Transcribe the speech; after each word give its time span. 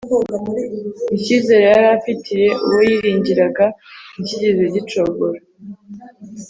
icyizere 1.17 1.65
yari 1.71 1.87
afitiye 1.97 2.47
uwo 2.65 2.79
yiringiraga 2.89 3.65
nticyigeze 4.13 4.63
gicogora 4.75 5.39